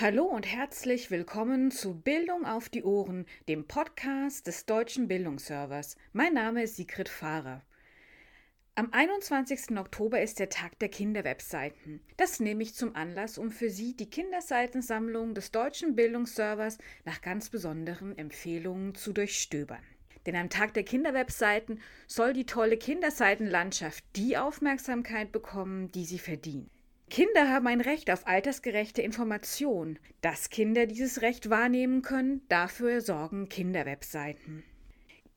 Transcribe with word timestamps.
Hallo 0.00 0.24
und 0.24 0.46
herzlich 0.46 1.10
willkommen 1.10 1.70
zu 1.70 1.92
Bildung 1.92 2.46
auf 2.46 2.70
die 2.70 2.84
Ohren, 2.84 3.26
dem 3.48 3.66
Podcast 3.66 4.46
des 4.46 4.64
Deutschen 4.64 5.08
Bildungsservers. 5.08 5.94
Mein 6.14 6.32
Name 6.32 6.62
ist 6.62 6.76
Sigrid 6.76 7.10
Fahrer. 7.10 7.62
Am 8.76 8.94
21. 8.94 9.76
Oktober 9.76 10.22
ist 10.22 10.38
der 10.38 10.48
Tag 10.48 10.78
der 10.78 10.88
Kinderwebseiten. 10.88 12.00
Das 12.16 12.40
nehme 12.40 12.62
ich 12.62 12.74
zum 12.74 12.96
Anlass, 12.96 13.36
um 13.36 13.50
für 13.50 13.68
Sie 13.68 13.94
die 13.94 14.08
Kinderseitensammlung 14.08 15.34
des 15.34 15.50
Deutschen 15.50 15.94
Bildungsservers 15.96 16.78
nach 17.04 17.20
ganz 17.20 17.50
besonderen 17.50 18.16
Empfehlungen 18.16 18.94
zu 18.94 19.12
durchstöbern. 19.12 19.84
Denn 20.24 20.36
am 20.36 20.48
Tag 20.48 20.72
der 20.72 20.84
Kinderwebseiten 20.84 21.78
soll 22.06 22.32
die 22.32 22.46
tolle 22.46 22.78
Kinderseitenlandschaft 22.78 24.02
die 24.16 24.38
Aufmerksamkeit 24.38 25.30
bekommen, 25.30 25.92
die 25.92 26.06
sie 26.06 26.18
verdient. 26.18 26.70
Kinder 27.10 27.48
haben 27.48 27.66
ein 27.66 27.80
Recht 27.80 28.08
auf 28.08 28.28
altersgerechte 28.28 29.02
Information. 29.02 29.98
Dass 30.20 30.48
Kinder 30.48 30.86
dieses 30.86 31.22
Recht 31.22 31.50
wahrnehmen 31.50 32.02
können, 32.02 32.42
dafür 32.48 33.00
sorgen 33.00 33.48
Kinderwebseiten. 33.48 34.62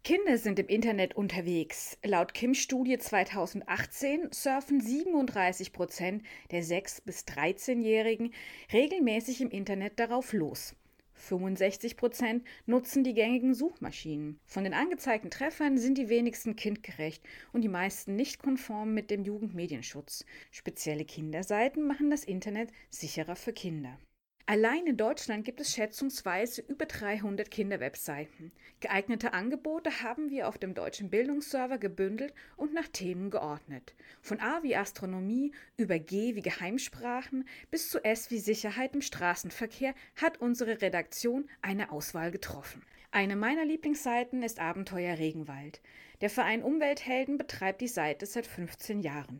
Kinder 0.03 0.37
sind 0.37 0.59
im 0.59 0.67
Internet 0.67 1.15
unterwegs. 1.15 1.97
Laut 2.03 2.35
Kims 2.35 2.59
Studie 2.59 2.99
2018 2.99 4.29
surfen 4.31 4.81
37 4.81 5.73
Prozent 5.73 6.23
der 6.51 6.63
6- 6.63 7.05
bis 7.05 7.21
13-Jährigen 7.21 8.33
regelmäßig 8.71 9.41
im 9.41 9.49
Internet 9.49 9.99
darauf 9.99 10.31
los. 10.31 10.75
65 11.23 11.97
Prozent 11.97 12.43
nutzen 12.65 13.03
die 13.03 13.13
gängigen 13.13 13.53
Suchmaschinen. 13.53 14.39
Von 14.45 14.63
den 14.63 14.73
angezeigten 14.73 15.31
Treffern 15.31 15.77
sind 15.77 15.97
die 15.97 16.09
wenigsten 16.09 16.55
kindgerecht 16.55 17.23
und 17.51 17.61
die 17.61 17.69
meisten 17.69 18.15
nicht 18.15 18.39
konform 18.39 18.93
mit 18.93 19.09
dem 19.09 19.23
Jugendmedienschutz. 19.23 20.25
Spezielle 20.51 21.05
Kinderseiten 21.05 21.87
machen 21.87 22.09
das 22.09 22.23
Internet 22.23 22.69
sicherer 22.89 23.35
für 23.35 23.53
Kinder. 23.53 23.97
Allein 24.45 24.85
in 24.87 24.97
Deutschland 24.97 25.45
gibt 25.45 25.61
es 25.61 25.73
schätzungsweise 25.73 26.61
über 26.63 26.85
300 26.85 27.49
Kinderwebseiten. 27.49 28.51
Geeignete 28.81 29.31
Angebote 29.31 30.03
haben 30.03 30.29
wir 30.31 30.49
auf 30.49 30.57
dem 30.57 30.73
deutschen 30.73 31.09
Bildungsserver 31.09 31.77
gebündelt 31.77 32.33
und 32.57 32.73
nach 32.73 32.89
Themen 32.89 33.29
geordnet. 33.29 33.95
Von 34.21 34.41
A 34.41 34.61
wie 34.61 34.75
Astronomie 34.75 35.53
über 35.77 35.97
G 35.97 36.35
wie 36.35 36.41
Geheimsprachen 36.41 37.47
bis 37.71 37.89
zu 37.89 38.03
S 38.03 38.31
wie 38.31 38.39
Sicherheit 38.39 38.93
im 38.95 39.01
Straßenverkehr 39.01 39.95
hat 40.17 40.41
unsere 40.41 40.81
Redaktion 40.81 41.49
eine 41.61 41.93
Auswahl 41.93 42.29
getroffen. 42.29 42.83
Eine 43.11 43.37
meiner 43.37 43.63
Lieblingsseiten 43.63 44.43
ist 44.43 44.59
Abenteuer 44.59 45.19
Regenwald. 45.19 45.79
Der 46.19 46.29
Verein 46.29 46.63
Umwelthelden 46.63 47.37
betreibt 47.37 47.79
die 47.79 47.87
Seite 47.87 48.25
seit 48.25 48.45
15 48.45 48.99
Jahren. 48.99 49.39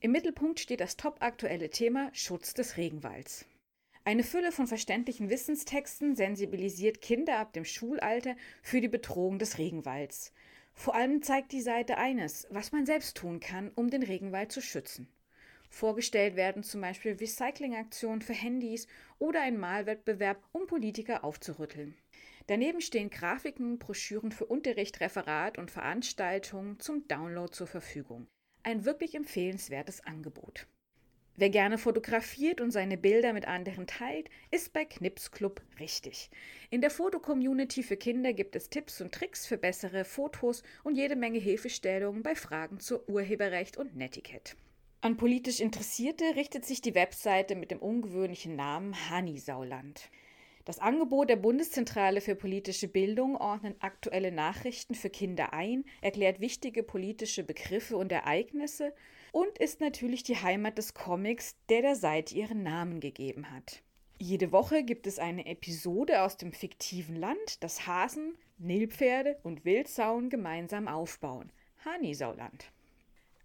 Im 0.00 0.12
Mittelpunkt 0.12 0.58
steht 0.58 0.80
das 0.80 0.96
topaktuelle 0.96 1.68
Thema 1.68 2.08
Schutz 2.14 2.54
des 2.54 2.78
Regenwalds. 2.78 3.44
Eine 4.08 4.24
Fülle 4.24 4.52
von 4.52 4.66
verständlichen 4.66 5.28
Wissenstexten 5.28 6.16
sensibilisiert 6.16 7.02
Kinder 7.02 7.36
ab 7.36 7.52
dem 7.52 7.66
Schulalter 7.66 8.36
für 8.62 8.80
die 8.80 8.88
Bedrohung 8.88 9.38
des 9.38 9.58
Regenwalds. 9.58 10.32
Vor 10.72 10.94
allem 10.94 11.20
zeigt 11.20 11.52
die 11.52 11.60
Seite 11.60 11.98
eines, 11.98 12.46
was 12.48 12.72
man 12.72 12.86
selbst 12.86 13.18
tun 13.18 13.38
kann, 13.38 13.70
um 13.74 13.90
den 13.90 14.02
Regenwald 14.02 14.50
zu 14.50 14.62
schützen. 14.62 15.12
Vorgestellt 15.68 16.36
werden 16.36 16.62
zum 16.62 16.80
Beispiel 16.80 17.16
Recyclingaktionen 17.20 18.22
für 18.22 18.32
Handys 18.32 18.86
oder 19.18 19.42
ein 19.42 19.58
Malwettbewerb, 19.58 20.42
um 20.52 20.66
Politiker 20.66 21.22
aufzurütteln. 21.22 21.94
Daneben 22.46 22.80
stehen 22.80 23.10
Grafiken, 23.10 23.78
Broschüren 23.78 24.32
für 24.32 24.46
Unterricht, 24.46 25.00
Referat 25.00 25.58
und 25.58 25.70
Veranstaltungen 25.70 26.80
zum 26.80 27.06
Download 27.08 27.52
zur 27.52 27.66
Verfügung. 27.66 28.26
Ein 28.62 28.86
wirklich 28.86 29.14
empfehlenswertes 29.14 30.02
Angebot. 30.06 30.66
Wer 31.40 31.50
gerne 31.50 31.78
fotografiert 31.78 32.60
und 32.60 32.72
seine 32.72 32.98
Bilder 32.98 33.32
mit 33.32 33.46
anderen 33.46 33.86
teilt, 33.86 34.28
ist 34.50 34.72
bei 34.72 34.84
Knips 34.84 35.30
Club 35.30 35.62
richtig. 35.78 36.30
In 36.68 36.80
der 36.80 36.90
Fotocommunity 36.90 37.84
für 37.84 37.96
Kinder 37.96 38.32
gibt 38.32 38.56
es 38.56 38.70
Tipps 38.70 39.00
und 39.00 39.14
Tricks 39.14 39.46
für 39.46 39.56
bessere 39.56 40.04
Fotos 40.04 40.64
und 40.82 40.96
jede 40.96 41.14
Menge 41.14 41.38
Hilfestellungen 41.38 42.24
bei 42.24 42.34
Fragen 42.34 42.80
zur 42.80 43.08
Urheberrecht 43.08 43.76
und 43.76 43.94
Netiquette. 43.94 44.56
An 45.00 45.16
politisch 45.16 45.60
Interessierte 45.60 46.24
richtet 46.34 46.66
sich 46.66 46.80
die 46.80 46.96
Webseite 46.96 47.54
mit 47.54 47.70
dem 47.70 47.78
ungewöhnlichen 47.78 48.56
Namen 48.56 49.08
Hanisauland. 49.08 50.10
Das 50.68 50.80
Angebot 50.80 51.30
der 51.30 51.36
Bundeszentrale 51.36 52.20
für 52.20 52.34
politische 52.34 52.88
Bildung 52.88 53.36
ordnet 53.38 53.76
aktuelle 53.80 54.30
Nachrichten 54.30 54.94
für 54.94 55.08
Kinder 55.08 55.54
ein, 55.54 55.86
erklärt 56.02 56.40
wichtige 56.40 56.82
politische 56.82 57.42
Begriffe 57.42 57.96
und 57.96 58.12
Ereignisse 58.12 58.92
und 59.32 59.56
ist 59.56 59.80
natürlich 59.80 60.24
die 60.24 60.36
Heimat 60.36 60.76
des 60.76 60.92
Comics, 60.92 61.56
der 61.70 61.80
der 61.80 61.96
Seite 61.96 62.34
ihren 62.34 62.64
Namen 62.64 63.00
gegeben 63.00 63.50
hat. 63.50 63.80
Jede 64.18 64.52
Woche 64.52 64.84
gibt 64.84 65.06
es 65.06 65.18
eine 65.18 65.46
Episode 65.46 66.20
aus 66.20 66.36
dem 66.36 66.52
fiktiven 66.52 67.16
Land, 67.16 67.62
das 67.64 67.86
Hasen, 67.86 68.36
Nilpferde 68.58 69.38
und 69.44 69.64
Wildsauen 69.64 70.28
gemeinsam 70.28 70.86
aufbauen. 70.86 71.50
Hanisauland. 71.86 72.66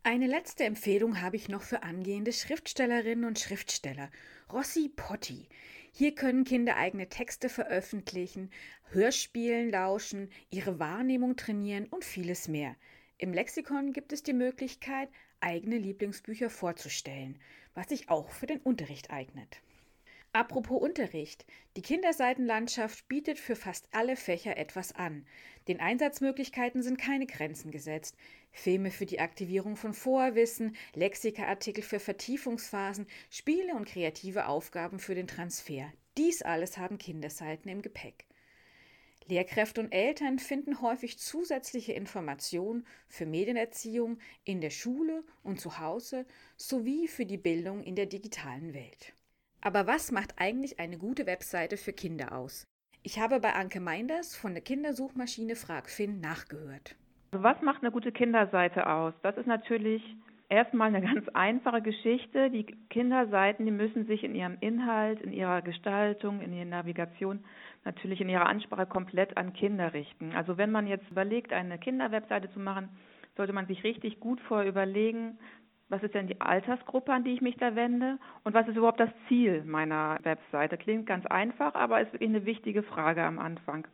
Eine 0.05 0.27
letzte 0.27 0.65
Empfehlung 0.65 1.21
habe 1.21 1.37
ich 1.37 1.47
noch 1.47 1.61
für 1.61 1.83
angehende 1.83 2.33
Schriftstellerinnen 2.33 3.23
und 3.23 3.39
Schriftsteller. 3.39 4.11
Rossi 4.51 4.89
Potti. 4.93 5.47
Hier 5.95 6.15
können 6.15 6.43
Kinder 6.43 6.75
eigene 6.75 7.07
Texte 7.07 7.49
veröffentlichen, 7.49 8.49
Hörspielen 8.89 9.69
lauschen, 9.69 10.31
ihre 10.49 10.79
Wahrnehmung 10.79 11.35
trainieren 11.35 11.85
und 11.85 12.03
vieles 12.03 12.47
mehr. 12.47 12.75
Im 13.19 13.31
Lexikon 13.31 13.93
gibt 13.93 14.11
es 14.11 14.23
die 14.23 14.33
Möglichkeit, 14.33 15.07
eigene 15.39 15.77
Lieblingsbücher 15.77 16.49
vorzustellen, 16.49 17.39
was 17.75 17.89
sich 17.89 18.09
auch 18.09 18.31
für 18.31 18.47
den 18.47 18.59
Unterricht 18.61 19.11
eignet. 19.11 19.61
Apropos 20.35 20.81
Unterricht. 20.81 21.45
Die 21.77 21.83
Kinderseitenlandschaft 21.83 23.07
bietet 23.07 23.37
für 23.37 23.55
fast 23.55 23.87
alle 23.91 24.15
Fächer 24.15 24.57
etwas 24.57 24.91
an. 24.91 25.27
Den 25.67 25.79
Einsatzmöglichkeiten 25.79 26.81
sind 26.81 26.97
keine 26.97 27.27
Grenzen 27.27 27.69
gesetzt. 27.69 28.17
Filme 28.51 28.89
für 28.89 29.05
die 29.05 29.19
Aktivierung 29.19 29.75
von 29.75 29.93
Vorwissen, 29.93 30.75
Lexikaartikel 30.95 31.83
für 31.83 31.99
Vertiefungsphasen, 31.99 33.05
Spiele 33.29 33.75
und 33.75 33.85
kreative 33.85 34.47
Aufgaben 34.47 34.97
für 34.97 35.13
den 35.13 35.27
Transfer. 35.27 35.93
Dies 36.17 36.41
alles 36.41 36.79
haben 36.79 36.97
Kinderseiten 36.97 37.69
im 37.69 37.83
Gepäck. 37.83 38.25
Lehrkräfte 39.27 39.81
und 39.81 39.91
Eltern 39.91 40.39
finden 40.39 40.81
häufig 40.81 41.19
zusätzliche 41.19 41.93
Informationen 41.93 42.87
für 43.07 43.27
Medienerziehung 43.27 44.17
in 44.45 44.61
der 44.61 44.71
Schule 44.71 45.23
und 45.43 45.61
zu 45.61 45.77
Hause 45.77 46.25
sowie 46.57 47.07
für 47.07 47.27
die 47.27 47.37
Bildung 47.37 47.83
in 47.83 47.95
der 47.95 48.07
digitalen 48.07 48.73
Welt. 48.73 49.13
Aber 49.65 49.87
was 49.87 50.11
macht 50.11 50.35
eigentlich 50.39 50.79
eine 50.81 50.97
gute 50.97 51.25
Webseite 51.25 51.77
für 51.77 51.93
Kinder 51.93 52.37
aus? 52.37 52.67
Ich 53.01 53.19
habe 53.19 53.39
bei 53.39 53.53
Anke 53.53 53.79
Meinders 53.79 54.35
von 54.35 54.53
der 54.53 54.61
Kindersuchmaschine 54.61 55.55
FragFin 55.55 56.19
nachgehört. 56.19 56.95
Was 57.31 57.61
macht 57.61 57.81
eine 57.81 57.91
gute 57.91 58.11
Kinderseite 58.11 58.87
aus? 58.87 59.13
Das 59.23 59.37
ist 59.37 59.47
natürlich 59.47 60.03
erstmal 60.49 60.93
eine 60.93 61.01
ganz 61.01 61.29
einfache 61.29 61.81
Geschichte. 61.81 62.49
Die 62.49 62.65
Kinderseiten, 62.89 63.65
die 63.65 63.71
müssen 63.71 64.05
sich 64.05 64.25
in 64.25 64.35
ihrem 64.35 64.57
Inhalt, 64.59 65.21
in 65.21 65.31
ihrer 65.31 65.61
Gestaltung, 65.61 66.41
in 66.41 66.51
ihrer 66.51 66.65
Navigation 66.65 67.43
natürlich 67.85 68.19
in 68.19 68.29
ihrer 68.29 68.47
Ansprache 68.47 68.85
komplett 68.85 69.37
an 69.37 69.53
Kinder 69.53 69.93
richten. 69.93 70.33
Also 70.33 70.57
wenn 70.57 70.71
man 70.71 70.87
jetzt 70.87 71.09
überlegt, 71.09 71.53
eine 71.53 71.77
Kinderwebseite 71.77 72.51
zu 72.51 72.59
machen, 72.59 72.89
sollte 73.37 73.53
man 73.53 73.65
sich 73.67 73.83
richtig 73.83 74.19
gut 74.19 74.39
vorher 74.41 74.67
überlegen, 74.67 75.39
was 75.89 76.03
ist 76.03 76.13
denn 76.13 76.27
die 76.27 76.41
Altersgruppe, 76.41 77.11
an 77.13 77.23
die 77.23 77.33
ich 77.33 77.41
mich 77.41 77.57
da 77.57 77.75
wende 77.75 78.17
und 78.43 78.53
was 78.53 78.67
ist 78.67 78.77
überhaupt 78.77 78.99
das 78.99 79.11
Ziel 79.27 79.63
meiner 79.63 80.19
Webseite. 80.23 80.77
Klingt 80.77 81.05
ganz 81.05 81.25
einfach, 81.25 81.75
aber 81.75 82.01
ist 82.01 82.13
wirklich 82.13 82.29
eine 82.29 82.45
wichtige 82.45 82.83
Frage 82.83 83.23
am 83.23 83.39
Anfang. 83.39 83.87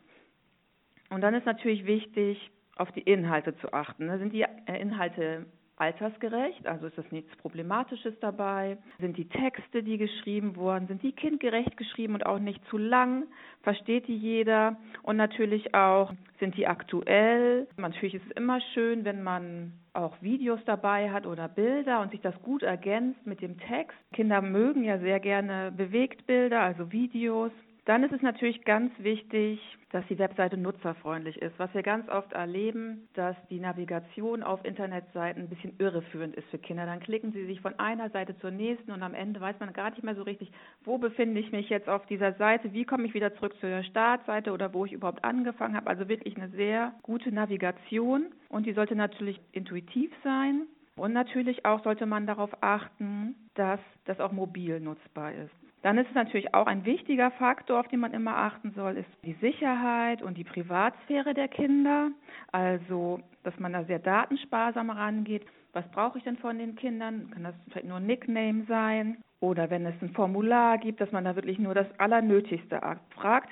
Und 1.09 1.21
dann 1.21 1.33
ist 1.33 1.45
natürlich 1.45 1.85
wichtig, 1.85 2.51
auf 2.75 2.91
die 2.93 3.01
Inhalte 3.01 3.55
zu 3.57 3.73
achten. 3.73 4.09
Sind 4.19 4.31
die 4.31 4.45
Inhalte 4.67 5.45
altersgerecht, 5.79 6.67
also 6.67 6.87
ist 6.87 6.97
das 6.97 7.11
nichts 7.11 7.35
Problematisches 7.37 8.13
dabei? 8.19 8.77
Sind 8.99 9.17
die 9.17 9.29
Texte, 9.29 9.81
die 9.81 9.97
geschrieben 9.97 10.55
wurden, 10.55 10.87
sind 10.87 11.01
die 11.01 11.13
kindgerecht 11.13 11.77
geschrieben 11.77 12.13
und 12.15 12.25
auch 12.25 12.39
nicht 12.39 12.61
zu 12.69 12.77
lang? 12.77 13.23
Versteht 13.63 14.07
die 14.07 14.17
jeder? 14.17 14.77
Und 15.03 15.17
natürlich 15.17 15.73
auch, 15.73 16.13
sind 16.39 16.55
die 16.57 16.67
aktuell? 16.67 17.67
Natürlich 17.77 18.15
ist 18.15 18.25
es 18.29 18.37
immer 18.37 18.59
schön, 18.73 19.05
wenn 19.05 19.23
man 19.23 19.73
auch 19.93 20.21
Videos 20.21 20.59
dabei 20.65 21.11
hat 21.11 21.25
oder 21.25 21.47
Bilder 21.47 22.01
und 22.01 22.11
sich 22.11 22.21
das 22.21 22.39
gut 22.41 22.63
ergänzt 22.63 23.25
mit 23.25 23.41
dem 23.41 23.57
Text. 23.59 23.97
Kinder 24.13 24.41
mögen 24.41 24.83
ja 24.83 24.99
sehr 24.99 25.19
gerne 25.19 25.71
Bewegtbilder, 25.71 26.61
also 26.61 26.91
Videos. 26.91 27.51
Dann 27.85 28.03
ist 28.03 28.13
es 28.13 28.21
natürlich 28.21 28.63
ganz 28.65 28.91
wichtig, 28.99 29.59
dass 29.91 30.05
die 30.07 30.19
Webseite 30.19 30.57
nutzerfreundlich 30.57 31.41
ist. 31.41 31.57
Was 31.57 31.73
wir 31.73 31.81
ganz 31.81 32.07
oft 32.09 32.33
erleben, 32.33 33.07
dass 33.13 33.35
die 33.49 33.59
Navigation 33.59 34.43
auf 34.43 34.63
Internetseiten 34.63 35.43
ein 35.43 35.49
bisschen 35.49 35.73
irreführend 35.79 36.35
ist 36.35 36.47
für 36.49 36.59
Kinder. 36.59 36.85
Dann 36.85 36.99
klicken 36.99 37.31
sie 37.31 37.45
sich 37.45 37.61
von 37.61 37.77
einer 37.79 38.09
Seite 38.11 38.37
zur 38.37 38.51
nächsten 38.51 38.91
und 38.91 39.01
am 39.01 39.13
Ende 39.13 39.41
weiß 39.41 39.59
man 39.59 39.73
gar 39.73 39.89
nicht 39.89 40.03
mehr 40.03 40.15
so 40.15 40.23
richtig, 40.23 40.51
wo 40.83 40.97
befinde 40.97 41.39
ich 41.39 41.51
mich 41.51 41.69
jetzt 41.69 41.89
auf 41.89 42.05
dieser 42.05 42.33
Seite, 42.33 42.73
wie 42.73 42.85
komme 42.85 43.05
ich 43.05 43.13
wieder 43.13 43.33
zurück 43.35 43.55
zu 43.59 43.67
der 43.67 43.83
Startseite 43.83 44.51
oder 44.51 44.73
wo 44.73 44.85
ich 44.85 44.91
überhaupt 44.91 45.23
angefangen 45.23 45.75
habe. 45.75 45.89
Also 45.89 46.07
wirklich 46.07 46.37
eine 46.37 46.49
sehr 46.49 46.93
gute 47.01 47.31
Navigation 47.31 48.25
und 48.49 48.65
die 48.65 48.73
sollte 48.73 48.95
natürlich 48.95 49.39
intuitiv 49.51 50.11
sein. 50.23 50.67
Und 50.95 51.13
natürlich 51.13 51.65
auch 51.65 51.81
sollte 51.83 52.05
man 52.05 52.27
darauf 52.27 52.51
achten, 52.61 53.35
dass 53.55 53.79
das 54.03 54.19
auch 54.19 54.33
mobil 54.33 54.81
nutzbar 54.81 55.33
ist. 55.33 55.68
Dann 55.81 55.97
ist 55.97 56.09
es 56.09 56.15
natürlich 56.15 56.53
auch 56.53 56.67
ein 56.67 56.85
wichtiger 56.85 57.31
Faktor, 57.31 57.79
auf 57.79 57.87
den 57.87 58.01
man 58.01 58.13
immer 58.13 58.35
achten 58.35 58.73
soll, 58.75 58.97
ist 58.97 59.09
die 59.23 59.37
Sicherheit 59.39 60.21
und 60.21 60.37
die 60.37 60.43
Privatsphäre 60.43 61.33
der 61.33 61.47
Kinder. 61.47 62.09
Also, 62.51 63.21
dass 63.43 63.57
man 63.59 63.73
da 63.73 63.83
sehr 63.85 63.99
datensparsam 63.99 64.89
rangeht. 64.89 65.45
Was 65.71 65.89
brauche 65.91 66.17
ich 66.17 66.23
denn 66.23 66.37
von 66.37 66.57
den 66.57 66.75
Kindern? 66.75 67.31
Kann 67.31 67.43
das 67.43 67.55
vielleicht 67.69 67.87
nur 67.87 67.97
ein 67.97 68.07
Nickname 68.07 68.65
sein? 68.67 69.17
Oder 69.39 69.69
wenn 69.69 69.85
es 69.85 69.95
ein 70.01 70.13
Formular 70.13 70.77
gibt, 70.79 70.99
dass 70.99 71.11
man 71.13 71.23
da 71.23 71.35
wirklich 71.35 71.59
nur 71.59 71.73
das 71.73 71.87
Allernötigste 71.97 72.81
fragt. 73.11 73.49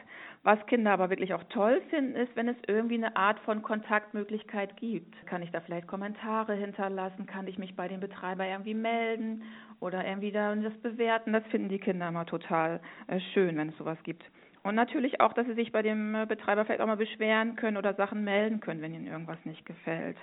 Was 0.48 0.66
Kinder 0.66 0.94
aber 0.94 1.10
wirklich 1.10 1.34
auch 1.34 1.44
toll 1.50 1.82
finden, 1.90 2.16
ist, 2.16 2.34
wenn 2.38 2.48
es 2.48 2.56
irgendwie 2.68 2.96
eine 2.96 3.18
Art 3.18 3.38
von 3.42 3.62
Kontaktmöglichkeit 3.62 4.78
gibt. 4.78 5.14
Kann 5.26 5.42
ich 5.42 5.52
da 5.52 5.60
vielleicht 5.60 5.88
Kommentare 5.88 6.54
hinterlassen? 6.54 7.26
Kann 7.26 7.48
ich 7.48 7.58
mich 7.58 7.76
bei 7.76 7.90
dem 7.90 8.00
Betreiber 8.00 8.48
irgendwie 8.48 8.74
melden 8.74 9.44
oder 9.82 10.08
irgendwie 10.08 10.32
da 10.32 10.56
das 10.56 10.74
bewerten? 10.76 11.34
Das 11.34 11.44
finden 11.48 11.68
die 11.68 11.80
Kinder 11.80 12.08
immer 12.08 12.26
total 12.26 12.80
äh, 13.08 13.20
schön, 13.34 13.58
wenn 13.58 13.68
es 13.68 13.78
sowas 13.78 13.98
gibt. 14.04 14.24
Und 14.64 14.76
natürlich 14.76 15.20
auch, 15.20 15.34
dass 15.34 15.46
sie 15.48 15.54
sich 15.54 15.74
bei 15.74 15.82
dem 15.82 16.16
äh, 16.16 16.26
Betreiber 16.26 16.64
vielleicht 16.64 16.80
auch 16.80 16.88
mal 16.88 16.96
beschweren 16.96 17.58
können 17.58 17.76
oder 17.76 17.94
Sachen 17.96 18.24
melden 18.24 18.62
können, 18.62 18.82
wenn 18.82 18.94
ihnen 18.94 19.08
irgendwas 19.08 19.44
nicht 19.44 19.66
gefällt. 19.66 20.16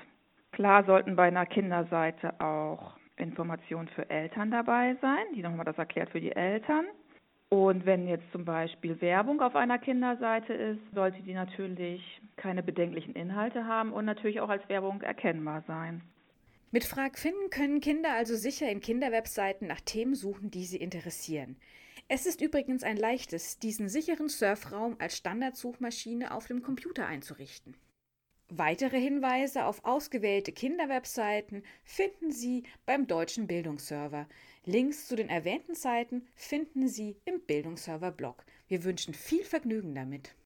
Klar 0.52 0.84
sollten 0.84 1.16
bei 1.16 1.24
einer 1.24 1.44
Kinderseite 1.44 2.40
auch 2.40 2.96
Informationen 3.16 3.88
für 3.88 4.08
Eltern 4.08 4.50
dabei 4.50 4.96
sein, 5.02 5.26
die 5.36 5.42
nochmal 5.42 5.66
das 5.66 5.76
erklärt 5.76 6.08
für 6.08 6.20
die 6.22 6.32
Eltern. 6.32 6.86
Und 7.54 7.86
wenn 7.86 8.08
jetzt 8.08 8.24
zum 8.32 8.44
Beispiel 8.44 9.00
Werbung 9.00 9.40
auf 9.40 9.54
einer 9.54 9.78
Kinderseite 9.78 10.52
ist, 10.52 10.80
sollte 10.92 11.22
die 11.22 11.34
natürlich 11.34 12.20
keine 12.34 12.64
bedenklichen 12.64 13.14
Inhalte 13.14 13.64
haben 13.64 13.92
und 13.92 14.06
natürlich 14.06 14.40
auch 14.40 14.48
als 14.48 14.68
Werbung 14.68 15.02
erkennbar 15.02 15.62
sein. 15.68 16.02
Mit 16.72 16.82
Frag 16.82 17.16
finden 17.16 17.50
können 17.50 17.80
Kinder 17.80 18.12
also 18.12 18.34
sicher 18.34 18.68
in 18.68 18.80
Kinderwebseiten 18.80 19.68
nach 19.68 19.80
Themen 19.80 20.16
suchen, 20.16 20.50
die 20.50 20.64
sie 20.64 20.78
interessieren. 20.78 21.54
Es 22.08 22.26
ist 22.26 22.40
übrigens 22.40 22.82
ein 22.82 22.96
leichtes, 22.96 23.60
diesen 23.60 23.88
sicheren 23.88 24.28
Surfraum 24.28 24.96
als 24.98 25.16
Standardsuchmaschine 25.16 26.34
auf 26.34 26.48
dem 26.48 26.60
Computer 26.60 27.06
einzurichten. 27.06 27.76
Weitere 28.48 29.00
Hinweise 29.00 29.64
auf 29.64 29.84
ausgewählte 29.84 30.50
Kinderwebseiten 30.50 31.62
finden 31.84 32.32
Sie 32.32 32.64
beim 32.84 33.06
Deutschen 33.06 33.46
Bildungsserver. 33.46 34.26
Links 34.66 35.08
zu 35.08 35.16
den 35.16 35.28
erwähnten 35.28 35.74
Seiten 35.74 36.26
finden 36.34 36.88
Sie 36.88 37.16
im 37.26 37.42
Bildungsserver-Blog. 37.42 38.46
Wir 38.66 38.82
wünschen 38.84 39.12
viel 39.12 39.44
Vergnügen 39.44 39.94
damit. 39.94 40.34